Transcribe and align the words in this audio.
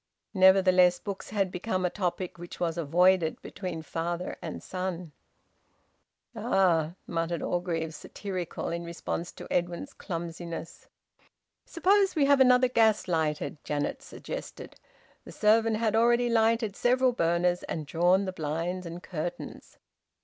Nevertheless 0.33 0.97
books 0.97 1.29
had 1.29 1.51
become 1.51 1.85
a 1.85 1.91
topic 1.91 2.39
which 2.39 2.59
was 2.59 2.75
avoided 2.75 3.39
between 3.43 3.83
father 3.83 4.35
and 4.41 4.63
son. 4.63 5.11
"Ah!" 6.35 6.95
muttered 7.05 7.41
Mr 7.41 7.47
Orgreave, 7.47 7.93
satirical, 7.93 8.69
in 8.69 8.83
response 8.83 9.31
to 9.33 9.47
Edwin's 9.53 9.93
clumsiness. 9.93 10.87
"Suppose 11.67 12.15
we 12.15 12.25
have 12.25 12.39
another 12.39 12.67
gas 12.67 13.07
lighted," 13.07 13.63
Janet 13.63 14.01
suggested. 14.01 14.75
The 15.23 15.31
servant 15.31 15.77
had 15.77 15.95
already 15.95 16.29
lighted 16.31 16.75
several 16.75 17.11
burners 17.11 17.61
and 17.61 17.85
drawn 17.85 18.25
the 18.25 18.33
blinds 18.33 18.87
and 18.87 19.03
curtains. 19.03 19.77